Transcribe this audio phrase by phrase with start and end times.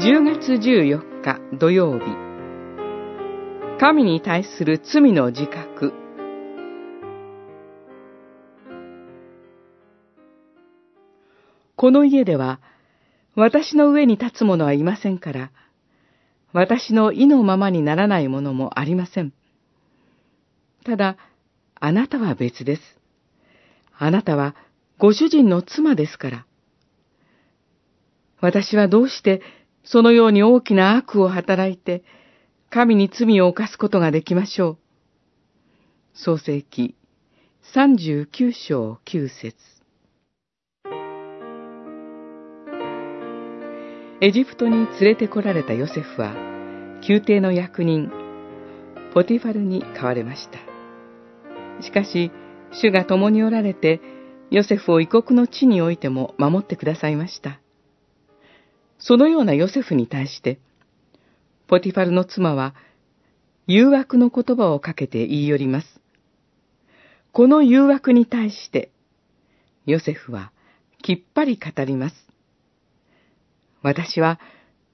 [0.00, 2.04] 10月14日土曜日
[3.80, 5.92] 神に対する罪の自覚
[11.74, 12.60] この家では
[13.34, 15.50] 私の上に立つ者はいませんから
[16.52, 19.32] 私の意のままにならないものもありません。
[20.84, 21.16] ただ、
[21.74, 22.82] あなたは別です。
[23.98, 24.54] あなたは
[24.96, 26.46] ご主人の妻ですから。
[28.40, 29.42] 私はどうして
[29.90, 32.04] そのように大きな悪を働いて、
[32.68, 34.78] 神に罪を犯すことができましょう。
[36.12, 36.94] 創世記
[37.74, 39.56] 39章9節
[44.20, 46.34] エジプトに連れてこられたヨセフは、
[47.08, 48.10] 宮廷の役人、
[49.14, 50.58] ポティファルに買われました。
[51.82, 52.30] しかし、
[52.72, 54.02] 主が共におられて、
[54.50, 57.58] ヨセフを異国の地においても守ってくださいました。
[58.98, 60.58] そのようなヨセフに対して、
[61.66, 62.74] ポティファルの妻は、
[63.66, 66.00] 誘惑の言葉をかけて言い寄ります。
[67.32, 68.90] この誘惑に対して、
[69.86, 70.52] ヨセフは
[71.02, 72.16] きっぱり語ります。
[73.82, 74.40] 私は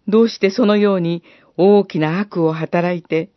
[0.07, 1.23] どうしてそのように
[1.57, 3.31] 大きな悪を働いて、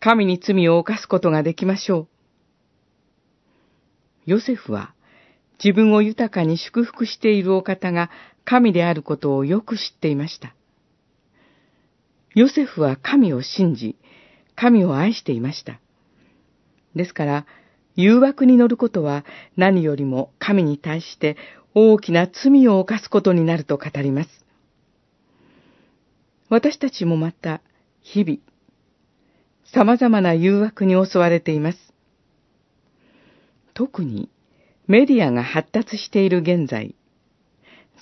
[0.00, 2.08] 神に罪を犯すことができましょう。
[4.26, 4.94] ヨセフは
[5.62, 8.10] 自分を豊かに祝福しているお方が
[8.44, 10.54] 神であることをよく知っていました。
[12.34, 13.96] ヨセフは神を信じ、
[14.56, 15.80] 神を愛していました。
[16.94, 17.46] ですから、
[17.94, 19.24] 誘惑に乗ることは
[19.56, 21.36] 何よりも神に対して
[21.74, 24.30] 大きな罪を犯すことになると語ります。
[26.48, 27.62] 私たちもまた、
[28.02, 28.38] 日々、
[29.64, 31.78] 様々な誘惑に襲われています。
[33.72, 34.28] 特に、
[34.86, 36.94] メディアが発達している現在、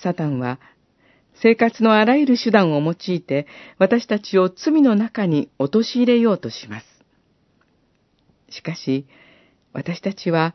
[0.01, 0.59] サタンは、
[1.41, 3.47] 生活のあらゆる手段を用いて、
[3.77, 6.85] 私たちを罪の中に陥れようとします。
[8.49, 9.07] しかし、
[9.73, 10.53] 私たちは、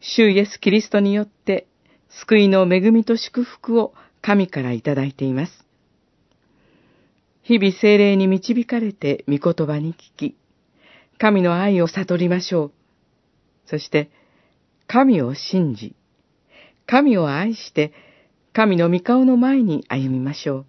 [0.00, 1.66] 主イエス・キリストによって、
[2.08, 5.64] 救いの恵みと祝福を神からいただいています。
[7.42, 10.36] 日々精霊に導かれて御言葉に聞き、
[11.18, 12.72] 神の愛を悟りましょう。
[13.66, 14.10] そして、
[14.86, 15.94] 神を信じ、
[16.86, 17.92] 神を愛して、
[18.54, 20.66] 神の御顔の前に歩みましょう。